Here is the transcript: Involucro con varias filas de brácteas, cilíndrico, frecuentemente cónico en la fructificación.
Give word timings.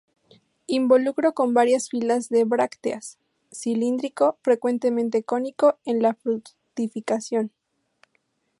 Involucro 0.65 1.33
con 1.35 1.53
varias 1.53 1.89
filas 1.91 2.29
de 2.29 2.43
brácteas, 2.43 3.19
cilíndrico, 3.53 4.35
frecuentemente 4.41 5.21
cónico 5.23 5.77
en 5.85 6.01
la 6.01 6.15
fructificación. 6.15 7.51